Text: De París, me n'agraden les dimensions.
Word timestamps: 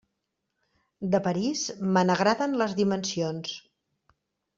De 1.15 1.19
París, 1.27 1.65
me 1.97 2.03
n'agraden 2.07 2.57
les 2.63 2.73
dimensions. 2.81 3.53